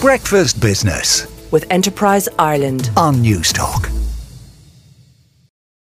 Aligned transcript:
Breakfast 0.00 0.60
Business 0.60 1.26
with 1.50 1.66
Enterprise 1.70 2.28
Ireland. 2.38 2.88
on 2.96 3.16
Newstalk. 3.16 3.90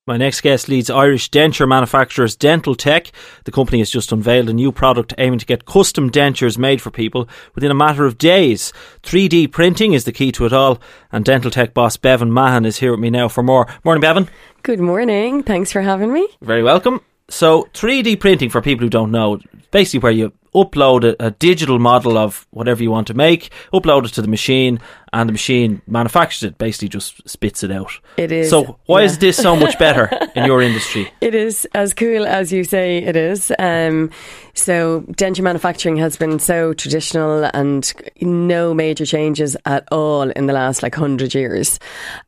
My 0.08 0.16
next 0.16 0.40
guest 0.40 0.70
leads 0.70 0.90
Irish 0.90 1.30
denture 1.30 1.68
manufacturers 1.68 2.38
Dental 2.38 2.76
Tech. 2.76 3.12
The 3.44 3.52
company 3.52 3.80
has 3.80 3.92
just 3.92 4.14
unveiled 4.14 4.48
a 4.48 4.54
new 4.54 4.72
product 4.72 5.14
aiming 5.18 5.40
to 5.40 5.46
get 5.46 5.66
custom 5.66 6.10
dentures 6.10 6.58
made 6.58 6.82
for 6.82 6.92
people 6.92 7.28
within 7.56 7.72
a 7.72 7.76
matter 7.76 8.06
of 8.06 8.18
days. 8.18 8.72
3D 9.04 9.52
printing 9.52 9.92
is 9.92 10.06
the 10.06 10.14
key 10.14 10.32
to 10.32 10.46
it 10.46 10.54
all, 10.54 10.80
and 11.12 11.26
Dental 11.26 11.52
Tech 11.52 11.74
boss 11.74 11.98
Bevan 11.98 12.32
Mahan 12.32 12.64
is 12.66 12.78
here 12.78 12.92
with 12.92 13.02
me 13.02 13.10
now 13.10 13.28
for 13.28 13.44
more. 13.44 13.68
Morning, 13.84 14.02
Bevan. 14.02 14.30
Good 14.64 14.80
morning. 14.80 15.44
Thanks 15.44 15.74
for 15.74 15.82
having 15.82 16.14
me. 16.14 16.26
Very 16.42 16.64
welcome. 16.64 17.02
So, 17.30 17.68
3D 17.74 18.20
printing, 18.20 18.50
for 18.50 18.62
people 18.62 18.86
who 18.86 18.90
don't 18.90 19.12
know, 19.12 19.40
basically 19.72 20.00
where 20.00 20.12
you 20.12 20.34
upload 20.56 21.04
a, 21.04 21.28
a 21.28 21.32
digital 21.32 21.78
model 21.78 22.18
of 22.18 22.48
whatever 22.50 22.82
you 22.82 22.90
want 22.90 23.06
to 23.08 23.14
make, 23.14 23.52
upload 23.72 24.06
it 24.06 24.14
to 24.14 24.22
the 24.22 24.28
machine, 24.28 24.80
and 25.14 25.30
the 25.30 25.32
machine 25.32 25.82
manufactures 25.88 26.44
it, 26.44 26.58
basically 26.58 26.90
just 26.90 27.28
spits 27.30 27.64
it 27.64 27.72
out. 27.72 27.92
It 28.18 28.32
is. 28.32 28.50
So, 28.50 28.80
why 28.86 29.02
yeah. 29.02 29.06
is 29.06 29.18
this 29.20 29.38
so 29.38 29.56
much 29.56 29.78
better 29.78 30.10
in 30.36 30.46
your 30.46 30.62
industry? 30.62 31.12
It 31.22 31.36
is 31.36 31.68
as 31.76 31.94
cool 31.94 32.26
as 32.26 32.52
you 32.52 32.64
say 32.64 32.98
it 32.98 33.16
is. 33.16 33.52
Um, 33.60 34.10
so, 34.54 35.02
denture 35.02 35.44
manufacturing 35.44 35.98
has 35.98 36.18
been 36.18 36.40
so 36.40 36.74
traditional 36.74 37.44
and 37.54 37.94
no 38.22 38.74
major 38.74 39.06
changes 39.06 39.56
at 39.66 39.88
all 39.92 40.30
in 40.32 40.48
the 40.48 40.54
last 40.54 40.82
like 40.84 40.96
100 40.96 41.34
years. 41.34 41.80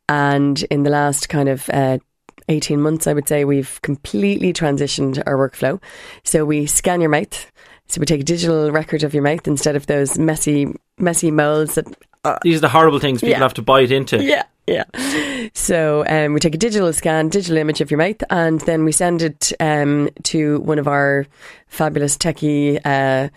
And 0.08 0.62
in 0.64 0.82
the 0.84 0.90
last 0.90 1.28
kind 1.28 1.48
of 1.48 1.68
uh, 1.70 1.98
18 2.48 2.80
months, 2.80 3.06
I 3.06 3.12
would 3.12 3.28
say, 3.28 3.44
we've 3.44 3.80
completely 3.82 4.52
transitioned 4.52 5.22
our 5.26 5.34
workflow. 5.36 5.80
So, 6.24 6.44
we 6.44 6.66
scan 6.66 7.00
your 7.00 7.10
mouth. 7.10 7.50
So, 7.88 8.00
we 8.00 8.06
take 8.06 8.20
a 8.20 8.24
digital 8.24 8.70
record 8.70 9.02
of 9.02 9.14
your 9.14 9.22
mouth 9.22 9.46
instead 9.46 9.76
of 9.76 9.86
those 9.86 10.18
messy, 10.18 10.74
messy 10.98 11.30
molds 11.30 11.74
that 11.74 11.86
These 12.42 12.58
are 12.58 12.60
the 12.60 12.68
horrible 12.68 12.98
things 12.98 13.20
people 13.20 13.30
Yeah. 13.30 13.38
have 13.38 13.54
to 13.54 13.62
bite 13.62 13.90
into. 13.90 14.22
Yeah, 14.22 14.44
yeah. 14.66 14.84
So 15.54 16.04
um, 16.06 16.34
we 16.34 16.40
take 16.40 16.54
a 16.54 16.58
digital 16.58 16.92
scan, 16.92 17.28
digital 17.28 17.56
image 17.58 17.80
of 17.80 17.90
your 17.90 17.98
mouth, 17.98 18.22
and 18.30 18.60
then 18.60 18.84
we 18.84 18.92
send 18.92 19.20
it 19.20 19.52
um, 19.58 20.08
to 20.22 20.60
one 20.60 20.78
of 20.78 20.86
our 20.86 21.26
fabulous 21.66 22.16
techie. 22.16 22.78
Uh, 22.84 23.28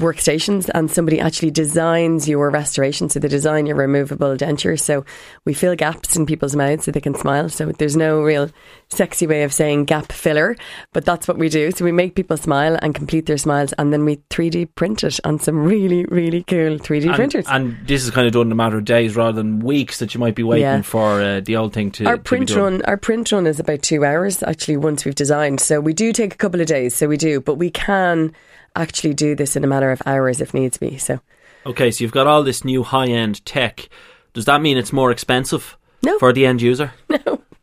workstations 0.00 0.68
and 0.74 0.90
somebody 0.90 1.20
actually 1.20 1.50
designs 1.50 2.28
your 2.28 2.50
restoration. 2.50 3.08
So 3.08 3.20
they 3.20 3.28
design 3.28 3.66
your 3.66 3.76
removable 3.76 4.36
denture 4.36 4.78
so 4.80 5.04
we 5.44 5.54
fill 5.54 5.76
gaps 5.76 6.16
in 6.16 6.26
people's 6.26 6.56
mouths 6.56 6.84
so 6.84 6.90
they 6.90 7.00
can 7.00 7.14
smile. 7.14 7.48
So 7.48 7.66
there's 7.72 7.96
no 7.96 8.22
real 8.22 8.50
sexy 8.88 9.26
way 9.26 9.42
of 9.42 9.52
saying 9.52 9.84
gap 9.84 10.10
filler 10.12 10.56
but 10.92 11.04
that's 11.04 11.28
what 11.28 11.38
we 11.38 11.48
do. 11.48 11.70
So 11.70 11.84
we 11.84 11.92
make 11.92 12.14
people 12.14 12.36
smile 12.36 12.78
and 12.82 12.94
complete 12.94 13.26
their 13.26 13.38
smiles 13.38 13.72
and 13.74 13.92
then 13.92 14.04
we 14.04 14.16
3d 14.30 14.74
print 14.74 15.04
it 15.04 15.20
on 15.24 15.38
some 15.38 15.62
really 15.64 16.04
really 16.06 16.42
cool 16.44 16.78
3d 16.78 17.06
And, 17.06 17.14
printers. 17.14 17.44
and 17.48 17.76
this 17.86 18.02
is 18.04 18.10
kind 18.10 18.26
of 18.26 18.32
done 18.32 18.46
in 18.46 18.52
a 18.52 18.56
matter 18.56 18.78
of 18.78 18.84
days 18.84 19.14
rather 19.16 19.32
than 19.32 19.60
weeks 19.60 19.98
that 19.98 20.14
you 20.14 20.20
might 20.20 20.34
be 20.34 20.42
waiting 20.42 20.62
Yeah. 20.62 20.82
for 20.82 21.20
uh, 21.20 21.40
the 21.40 21.56
old 21.56 21.72
thing 21.72 21.90
to 21.92 22.06
our 22.06 22.12
to 22.16 22.18
be 22.18 22.24
print 22.24 22.48
done. 22.48 22.58
run 22.58 22.82
our 22.82 22.96
print 22.96 23.30
run 23.32 23.46
is 23.46 23.60
about 23.60 23.82
two 23.82 24.04
hours 24.04 24.42
actually 24.42 24.76
once 24.78 25.04
we've 25.04 25.14
designed. 25.14 25.60
So 25.60 25.80
we 25.80 25.92
do 25.92 26.12
take 26.12 26.34
a 26.34 26.36
couple 26.36 26.60
of 26.60 26.66
days 26.66 26.94
so 26.94 27.06
we 27.08 27.16
do 27.16 27.40
but 27.40 27.54
we 27.56 27.70
can 27.70 28.32
actually 28.76 29.14
do 29.14 29.34
this 29.34 29.56
in 29.56 29.64
a 29.64 29.66
matter 29.66 29.90
of 29.90 30.02
hours 30.06 30.40
if 30.40 30.54
needs 30.54 30.76
be 30.78 30.98
so 30.98 31.20
Okay, 31.64 31.90
so 31.92 32.02
you've 32.02 32.12
got 32.12 32.26
all 32.26 32.42
this 32.42 32.64
new 32.64 32.82
high 32.82 33.06
end 33.06 33.44
tech. 33.46 33.88
Does 34.34 34.46
that 34.46 34.60
mean 34.60 34.76
it's 34.76 34.92
more 34.92 35.12
expensive 35.12 35.76
No. 36.02 36.18
for 36.18 36.32
the 36.32 36.44
end 36.44 36.60
user? 36.60 36.92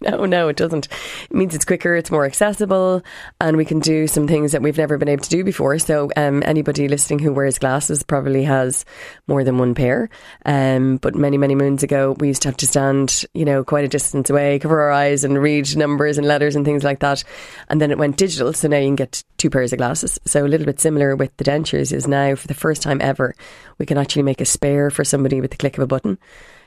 No 0.02 0.10
no 0.18 0.26
no 0.26 0.48
it 0.48 0.58
doesn't. 0.58 0.88
It 1.30 1.36
means 1.36 1.56
it's 1.56 1.66
quicker 1.66 1.96
it's 1.96 2.12
more 2.12 2.26
accessible 2.26 3.04
and 3.40 3.58
we 3.58 3.66
can 3.66 3.80
do 3.80 4.08
some 4.08 4.28
things 4.28 4.52
that 4.52 4.62
we've 4.62 4.78
never 4.78 4.98
been 4.98 5.10
able 5.10 5.24
to 5.24 5.30
do 5.30 5.44
before. 5.44 5.78
So 5.80 6.10
um, 6.16 6.42
anybody 6.46 6.88
listening 6.88 7.20
who 7.20 7.34
wears 7.34 7.60
glasses 7.60 8.04
probably 8.04 8.44
has 8.44 8.86
more 9.28 9.44
than 9.44 9.58
one 9.58 9.76
pair. 9.76 10.10
Um, 10.46 10.98
but 10.98 11.16
many 11.16 11.38
many 11.38 11.56
moons 11.56 11.84
ago 11.84 12.16
we 12.20 12.28
used 12.28 12.42
to 12.44 12.48
have 12.48 12.58
to 12.58 12.68
stand 12.68 13.26
you 13.34 13.46
know 13.46 13.64
quite 13.64 13.86
a 13.86 13.90
distance 13.90 14.30
away 14.30 14.60
cover 14.60 14.82
our 14.82 14.92
eyes 14.92 15.24
and 15.24 15.42
read 15.42 15.76
numbers 15.76 16.18
and 16.18 16.28
letters 16.28 16.56
and 16.56 16.66
things 16.66 16.84
like 16.84 17.00
that. 17.00 17.24
And 17.70 17.82
then 17.82 17.92
it 17.92 17.98
went 17.98 18.18
digital 18.18 18.54
so 18.54 18.68
now 18.68 18.78
you 18.78 18.88
can 18.88 18.96
get 18.96 19.24
two 19.38 19.50
pairs 19.50 19.74
of 19.74 19.78
glasses. 19.78 20.20
So 20.26 20.46
a 20.46 20.48
little 20.48 20.66
bit 20.66 20.80
similar 20.80 21.16
with 21.16 21.36
the 21.38 21.44
dentures 21.44 21.92
is 21.92 22.08
now 22.08 22.36
for 22.36 22.48
the 22.48 22.54
first 22.54 22.82
time 22.82 23.02
ever 23.02 23.36
we 23.78 23.86
can 23.86 23.98
actually 23.98 24.24
make 24.24 24.42
a 24.42 24.46
spare 24.46 24.92
for 24.92 25.04
somebody 25.04 25.42
with 25.42 25.52
the 25.52 25.58
click 25.58 25.78
of 25.78 25.84
a 25.84 25.88
button. 25.88 26.18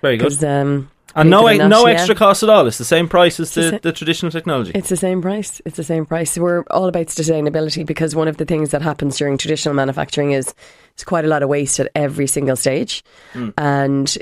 Very 0.01 0.17
good. 0.17 0.43
um, 0.43 0.91
And 1.15 1.31
no, 1.31 1.43
believe 1.43 1.69
no 1.69 1.87
yeah. 1.87 1.95
extra 1.95 2.15
cost 2.15 2.43
at 2.43 2.49
all. 2.49 2.67
It's 2.67 2.79
the 2.79 2.85
same 2.85 3.09
price 3.09 3.39
as 3.39 3.55
the 3.55 3.73
the, 3.73 3.81
the 3.83 3.93
traditional 3.93 4.33
technology. 4.33 4.73
It's 4.75 4.89
the 4.89 4.97
same 4.97 5.23
price. 5.23 5.61
It's 5.65 5.77
the 5.77 5.85
same 5.85 6.07
price. 6.07 6.37
We're 6.39 6.65
all 6.71 6.89
about 6.89 7.07
sustainability 7.07 7.85
because 7.85 8.15
one 8.15 8.29
of 8.29 8.37
the 8.37 8.45
things 8.45 8.71
that 8.71 8.83
happens 8.83 9.19
during 9.19 9.39
traditional 9.39 9.75
manufacturing 9.75 10.33
is 10.33 10.47
there's 10.97 11.05
quite 11.05 11.25
a 11.25 11.29
lot 11.29 11.43
of 11.43 11.49
waste 11.49 11.81
at 11.81 11.91
every 11.95 12.27
single 12.27 12.57
stage. 12.57 13.05
And 13.57 14.17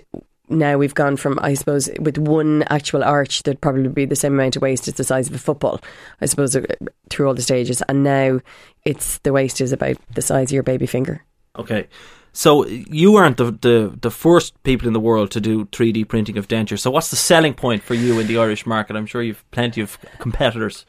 now 0.51 0.77
we've 0.77 0.95
gone 0.95 1.17
from, 1.17 1.39
I 1.41 1.55
suppose, 1.55 1.89
with 2.01 2.19
one 2.19 2.65
actual 2.65 3.05
arch, 3.05 3.45
there'd 3.45 3.61
probably 3.61 3.89
be 3.89 4.05
the 4.05 4.17
same 4.17 4.35
amount 4.35 4.57
of 4.57 4.63
waste 4.63 4.89
as 4.89 4.95
the 4.95 5.05
size 5.05 5.29
of 5.29 5.35
a 5.35 5.39
football, 5.39 5.81
I 6.21 6.27
suppose, 6.27 6.57
uh, 6.57 6.67
through 7.09 7.29
all 7.29 7.35
the 7.35 7.43
stages. 7.43 7.83
And 7.89 8.03
now 8.03 8.41
it's 8.85 9.19
the 9.19 9.33
waste 9.33 9.61
is 9.61 9.73
about 9.73 9.97
the 10.15 10.23
size 10.23 10.49
of 10.49 10.53
your 10.53 10.65
baby 10.65 10.87
finger. 10.87 11.25
Okay. 11.57 11.87
So 12.33 12.67
you 12.67 13.17
aren't 13.17 13.37
the, 13.37 13.51
the 13.51 13.93
the 14.01 14.11
first 14.11 14.61
people 14.63 14.87
in 14.87 14.93
the 14.93 15.01
world 15.01 15.31
to 15.33 15.41
do 15.41 15.65
3D 15.67 16.07
printing 16.09 16.39
of 16.39 16.47
dentures. 16.49 16.79
So 16.81 16.91
what's 16.91 17.11
the 17.11 17.17
selling 17.17 17.55
point 17.55 17.83
for 17.83 17.95
you 17.95 18.21
in 18.21 18.27
the 18.29 18.39
Irish 18.39 18.67
market? 18.67 18.97
I'm 18.97 19.07
sure 19.07 19.23
you've 19.23 19.45
plenty 19.51 19.81
of 19.81 19.99
competitors. 20.19 20.87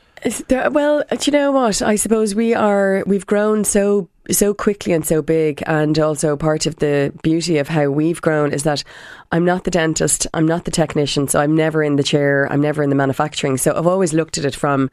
There- 0.47 0.69
Well, 0.69 1.03
do 1.09 1.17
you 1.25 1.31
know 1.31 1.51
what? 1.51 1.81
I 1.81 1.95
suppose 1.95 2.35
we 2.35 2.53
are. 2.53 3.03
We've 3.07 3.25
grown 3.25 3.63
so 3.63 4.07
so 4.29 4.53
quickly 4.53 4.93
and 4.93 5.05
so 5.05 5.21
big, 5.21 5.63
and 5.65 5.97
also 5.97 6.37
part 6.37 6.65
of 6.65 6.75
the 6.77 7.11
beauty 7.23 7.57
of 7.57 7.67
how 7.67 7.89
we've 7.89 8.21
grown 8.21 8.53
is 8.53 8.63
that 8.63 8.83
I'm 9.31 9.45
not 9.45 9.63
the 9.63 9.71
dentist, 9.71 10.27
I'm 10.33 10.45
not 10.45 10.65
the 10.65 10.71
technician, 10.71 11.27
so 11.27 11.39
I'm 11.39 11.55
never 11.55 11.81
in 11.81 11.95
the 11.95 12.03
chair, 12.03 12.47
I'm 12.51 12.61
never 12.61 12.83
in 12.83 12.89
the 12.89 12.95
manufacturing. 12.95 13.57
So 13.57 13.73
I've 13.75 13.87
always 13.87 14.13
looked 14.13 14.37
at 14.37 14.45
it 14.45 14.55
from 14.55 14.89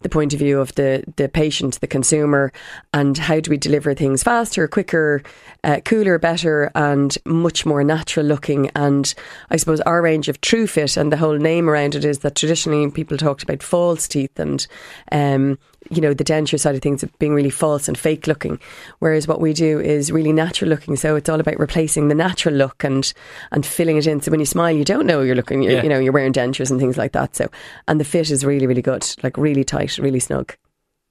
the 0.00 0.08
point 0.08 0.32
of 0.32 0.38
view 0.38 0.60
of 0.60 0.74
the 0.74 1.04
the 1.16 1.28
patient, 1.28 1.80
the 1.80 1.86
consumer, 1.86 2.52
and 2.92 3.16
how 3.16 3.38
do 3.38 3.50
we 3.50 3.56
deliver 3.56 3.94
things 3.94 4.22
faster, 4.22 4.66
quicker, 4.66 5.22
uh, 5.62 5.80
cooler, 5.84 6.18
better, 6.18 6.70
and 6.74 7.16
much 7.24 7.64
more 7.64 7.84
natural 7.84 8.26
looking. 8.26 8.70
And 8.74 9.14
I 9.50 9.56
suppose 9.56 9.80
our 9.82 10.02
range 10.02 10.28
of 10.28 10.40
True 10.40 10.66
Fit 10.66 10.96
and 10.96 11.12
the 11.12 11.18
whole 11.18 11.38
name 11.38 11.68
around 11.68 11.94
it 11.94 12.04
is 12.04 12.20
that 12.20 12.34
traditionally 12.34 12.90
people 12.90 13.16
talked 13.16 13.42
about 13.42 13.62
false 13.62 14.08
teeth 14.08 14.40
and. 14.40 14.66
Um, 15.12 15.58
you 15.90 16.00
know, 16.00 16.14
the 16.14 16.24
denture 16.24 16.60
side 16.60 16.74
of 16.74 16.80
things 16.80 17.04
being 17.18 17.34
really 17.34 17.50
false 17.50 17.88
and 17.88 17.98
fake 17.98 18.26
looking. 18.26 18.60
Whereas 18.98 19.28
what 19.28 19.40
we 19.40 19.52
do 19.52 19.80
is 19.80 20.10
really 20.12 20.32
natural 20.32 20.70
looking. 20.70 20.96
So 20.96 21.16
it's 21.16 21.28
all 21.28 21.40
about 21.40 21.58
replacing 21.58 22.08
the 22.08 22.14
natural 22.14 22.54
look 22.54 22.84
and 22.84 23.12
and 23.50 23.64
filling 23.64 23.96
it 23.96 24.06
in. 24.06 24.20
So 24.20 24.30
when 24.30 24.40
you 24.40 24.46
smile, 24.46 24.74
you 24.74 24.84
don't 24.84 25.06
know 25.06 25.20
you're 25.22 25.36
looking. 25.36 25.62
You're, 25.62 25.72
Yeah. 25.72 25.82
You 25.82 25.88
know, 25.88 25.98
you're 25.98 26.12
wearing 26.12 26.32
dentures 26.32 26.70
and 26.70 26.80
things 26.80 26.96
like 26.96 27.12
that. 27.12 27.36
So 27.36 27.48
and 27.88 28.00
the 28.00 28.04
fit 28.04 28.30
is 28.30 28.44
really, 28.44 28.66
really 28.66 28.82
good, 28.82 29.04
like 29.22 29.36
really 29.36 29.64
tight, 29.64 29.98
really 29.98 30.20
snug. 30.20 30.54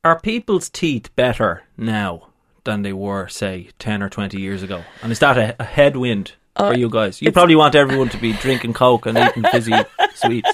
Are 0.03 0.19
people's 0.19 0.69
teeth 0.69 1.15
better 1.15 1.63
now 1.77 2.29
than 2.63 2.81
they 2.81 2.93
were, 2.93 3.27
say, 3.27 3.69
10 3.79 4.01
or 4.01 4.09
20 4.09 4.39
years 4.39 4.63
ago? 4.63 4.83
And 5.03 5.11
is 5.11 5.19
that 5.19 5.37
a, 5.37 5.55
a 5.59 5.63
headwind 5.63 6.33
uh, 6.55 6.71
for 6.71 6.77
you 6.77 6.89
guys? 6.89 7.21
You 7.21 7.31
probably 7.31 7.55
want 7.55 7.75
everyone 7.75 8.09
to 8.09 8.17
be 8.17 8.33
drinking 8.33 8.73
Coke 8.73 9.05
and 9.05 9.17
eating 9.17 9.43
fizzy 9.51 9.73
sweets. 10.15 10.51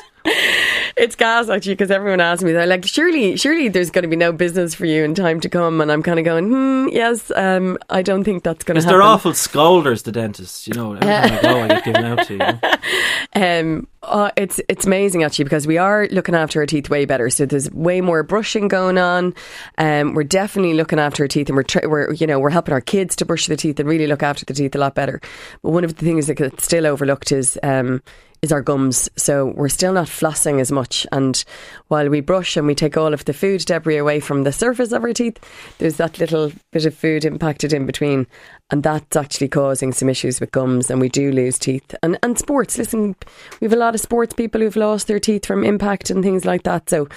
It's 0.98 1.16
gas 1.16 1.50
actually 1.50 1.74
because 1.74 1.92
everyone 1.92 2.20
asks 2.20 2.44
me, 2.44 2.52
they're 2.52 2.66
like, 2.66 2.86
surely, 2.86 3.38
surely 3.38 3.68
there's 3.70 3.92
going 3.92 4.04
to 4.04 4.08
be 4.10 4.16
no 4.16 4.32
business 4.32 4.74
for 4.74 4.86
you 4.86 5.04
in 5.04 5.14
time 5.16 5.40
to 5.42 5.50
come. 5.50 5.80
And 5.82 5.92
I'm 5.92 6.02
kind 6.02 6.20
of 6.20 6.26
going, 6.26 6.48
hmm, 6.48 6.88
yes, 6.90 7.32
um, 7.36 7.78
I 7.90 8.02
don't 8.02 8.24
think 8.24 8.44
that's 8.44 8.64
going 8.64 8.76
to 8.76 8.82
happen. 8.82 8.94
they're 8.94 9.04
awful 9.04 9.34
scolders, 9.34 10.04
the 10.04 10.12
dentists. 10.12 10.68
You 10.68 10.74
know, 10.74 10.94
every 10.94 11.08
time 11.08 11.38
I 11.38 11.42
go, 11.42 11.62
I 11.62 11.68
get 11.68 11.86
given 11.86 12.06
out 12.06 12.26
to. 12.28 12.34
You 12.34 12.40
know? 12.40 12.60
Um, 13.36 13.88
uh, 14.02 14.32
it's 14.36 14.60
it's 14.70 14.86
amazing 14.86 15.24
actually 15.24 15.44
because 15.44 15.68
we 15.68 15.78
are 15.78 16.08
looking 16.12 16.34
after 16.34 16.62
our 16.62 16.66
teeth 16.66 16.90
way 16.90 17.06
better. 17.06 17.30
So 17.30 17.46
there's 17.46 17.70
way 17.72 18.02
more 18.02 18.24
brushing 18.24 18.68
going 18.68 18.98
on. 18.98 19.36
Um, 19.78 20.14
we're 20.14 20.24
definitely 20.24 20.74
looking 20.74 20.98
after 20.98 21.24
our 21.24 21.28
teeth, 21.28 21.50
and 21.50 21.56
we're 21.56 21.64
tra- 21.64 21.88
we're 21.88 22.14
you 22.14 22.26
know 22.26 22.40
we're 22.40 22.50
helping 22.50 22.74
our 22.74 22.82
kids 22.82 23.16
to 23.18 23.26
brush 23.26 23.48
their 23.48 23.58
teeth 23.58 23.80
and 23.80 23.88
really 23.88 24.08
look 24.08 24.24
after 24.24 24.46
the 24.46 24.54
teeth 24.54 24.74
a 24.76 24.78
lot 24.78 24.96
better. 24.96 25.20
But 25.62 25.72
one 25.72 25.84
of 25.84 25.96
the 25.98 26.06
things 26.06 26.28
that 26.28 26.36
gets 26.36 26.64
still 26.64 26.88
overlooked 26.88 27.32
is 27.32 27.60
um, 27.62 28.02
is 28.42 28.52
our 28.52 28.62
gums. 28.62 29.10
So 29.16 29.48
we're 29.48 29.70
still 29.70 29.94
not 29.94 30.08
flossing 30.08 30.60
as 30.60 30.72
much. 30.72 31.06
And 31.12 31.44
while 31.88 32.10
we 32.10 32.22
brush 32.22 32.58
and 32.58 32.68
we 32.68 32.76
take 32.76 32.98
all 32.98 33.14
of 33.14 33.26
the 33.26 33.34
food 33.34 33.62
debris 33.66 33.98
away 33.98 34.20
from 34.20 34.44
the 34.44 34.52
surface 34.52 34.92
of 34.92 35.04
our 35.04 35.14
teeth, 35.14 35.38
there's 35.80 35.98
that 35.98 36.20
little 36.20 36.52
bit 36.72 36.86
of 36.86 36.94
food 36.94 37.26
impacted 37.26 37.74
in 37.74 37.86
between. 37.86 38.28
And 38.70 38.84
that's 38.84 39.16
actually 39.16 39.48
causing 39.48 39.94
some 39.94 40.10
issues 40.10 40.40
with 40.40 40.52
gums, 40.52 40.90
and 40.90 41.00
we 41.00 41.08
do 41.08 41.32
lose 41.32 41.58
teeth. 41.58 41.96
And 42.04 42.20
and 42.22 42.38
sports. 42.38 42.78
Listen, 42.78 43.16
we 43.62 43.66
have 43.66 43.74
a 43.74 43.78
lot 43.78 43.96
of 43.96 44.02
sports 44.02 44.34
people 44.34 44.60
who've 44.60 44.76
lost 44.76 45.08
their 45.08 45.20
teeth 45.20 45.46
from 45.46 45.64
impact 45.64 46.10
and 46.10 46.22
things 46.22 46.44
like 46.44 46.64
that. 46.64 46.90
So, 46.90 47.08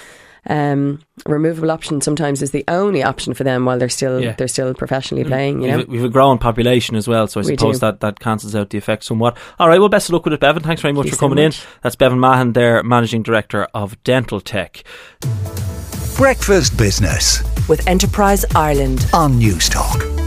um, 0.49 1.01
removable 1.27 1.71
option 1.71 2.01
sometimes 2.01 2.41
is 2.43 2.51
the 2.53 2.65
only 2.69 3.03
option 3.03 3.35
for 3.35 3.45
them 3.45 3.65
while 3.65 3.79
they're 3.79 3.89
still 3.89 4.21
Yeah. 4.21 4.33
they're 4.33 4.49
still 4.49 4.73
professionally 4.75 5.25
playing. 5.25 5.61
You 5.63 5.69
know, 5.69 5.77
We've, 5.79 5.89
we've 5.89 6.05
a 6.05 6.09
growing 6.09 6.39
population 6.39 6.97
as 6.97 7.07
well, 7.07 7.27
so 7.27 7.41
I 7.41 7.45
We 7.45 7.57
suppose 7.57 7.77
do. 7.77 7.81
that, 7.81 8.01
that 8.01 8.21
cancels 8.21 8.55
out 8.55 8.71
the 8.71 8.79
effect 8.79 9.05
somewhat. 9.05 9.37
All 9.59 9.69
right, 9.69 9.79
well, 9.79 9.89
best 9.89 10.09
of 10.09 10.15
luck 10.15 10.25
with 10.25 10.33
it, 10.35 10.41
Bevan. 10.41 10.63
Thanks 10.63 10.81
very 10.83 10.93
much 10.95 11.05
Thank 11.05 11.13
you 11.13 11.17
for 11.17 11.17
so 11.21 11.29
coming 11.29 11.45
much. 11.45 11.61
in. 11.61 11.67
That's 11.83 11.97
Bevan 11.97 12.19
Mahan, 12.21 12.53
there, 12.55 12.83
Managing 12.83 13.23
Director 13.23 13.65
of 13.75 14.03
Dental 14.05 14.41
Tech. 14.41 14.83
Breakfast 16.17 16.77
Business 16.77 17.43
with 17.69 17.87
Enterprise 17.89 18.45
Ireland. 18.55 19.07
on 19.15 19.41
Newstalk. 19.41 20.20